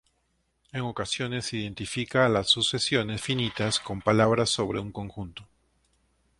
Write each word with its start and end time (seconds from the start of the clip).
En 0.71 0.81
ocasiones 0.81 1.45
se 1.45 1.57
identifica 1.57 2.25
a 2.25 2.29
las 2.29 2.47
sucesiones 2.49 3.21
finitas 3.21 3.79
con 3.79 4.01
palabras 4.01 4.49
sobre 4.49 4.79
un 4.79 4.91
conjunto. 4.91 5.47